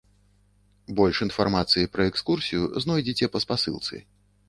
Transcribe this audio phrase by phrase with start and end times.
[0.99, 4.07] Больш інфармацыі пра экскурсію знойдзеце па спасылцы.